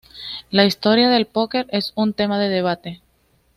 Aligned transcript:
La 0.49 0.65
historia 0.65 1.09
del 1.09 1.27
póquer 1.27 1.67
es 1.69 1.91
un 1.93 2.13
tema 2.15 2.39
de 2.39 2.49
debate. 2.49 3.01